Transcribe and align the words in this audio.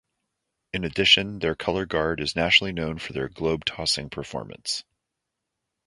In 0.73 0.83
addition, 0.83 1.37
their 1.37 1.53
Color 1.53 1.85
Guard 1.85 2.21
is 2.21 2.35
nationally 2.35 2.71
known 2.73 2.97
for 2.97 3.13
their 3.13 3.29
"globe-tossing" 3.29 4.09
performance. 4.09 4.83